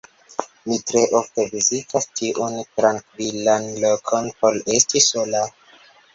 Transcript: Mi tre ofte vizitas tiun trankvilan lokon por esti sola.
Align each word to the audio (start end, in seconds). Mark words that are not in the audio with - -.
Mi 0.69 0.77
tre 0.91 1.03
ofte 1.19 1.45
vizitas 1.51 2.07
tiun 2.21 2.57
trankvilan 2.81 3.69
lokon 3.85 4.33
por 4.43 4.61
esti 4.79 5.05
sola. 5.11 5.47